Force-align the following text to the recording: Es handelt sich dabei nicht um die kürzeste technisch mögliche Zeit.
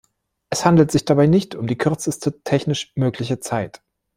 Es 0.49 0.65
handelt 0.65 0.89
sich 0.89 1.05
dabei 1.05 1.27
nicht 1.27 1.53
um 1.53 1.67
die 1.67 1.77
kürzeste 1.77 2.41
technisch 2.41 2.91
mögliche 2.95 3.39
Zeit. 3.39 3.83